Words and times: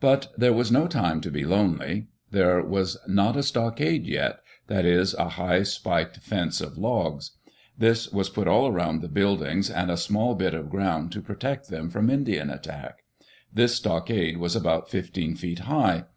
But 0.00 0.32
there 0.36 0.52
was 0.52 0.72
no 0.72 0.88
time 0.88 1.20
to 1.20 1.30
be 1.30 1.44
lonely. 1.44 2.08
There 2.32 2.60
was 2.64 2.98
not 3.06 3.36
a 3.36 3.44
stockade 3.44 4.08
yet— 4.08 4.40
that 4.66 4.84
is, 4.84 5.14
a 5.14 5.28
high, 5.28 5.62
spiked 5.62 6.16
fence 6.16 6.60
of 6.60 6.76
logs. 6.76 7.30
This 7.78 8.10
was 8.10 8.28
put 8.28 8.48
all 8.48 8.66
around 8.66 9.02
the 9.02 9.08
buildings 9.08 9.70
and 9.70 9.88
a 9.88 9.96
small 9.96 10.34
bit 10.34 10.52
of 10.54 10.68
ground 10.68 11.12
to 11.12 11.20
protect 11.22 11.68
them 11.68 11.90
from 11.90 12.10
Indian 12.10 12.50
attack. 12.50 13.04
This 13.54 13.76
stockade 13.76 14.38
was 14.38 14.56
about 14.56 14.90
fifteen 14.90 15.36
feet 15.36 15.60
high. 15.60 16.06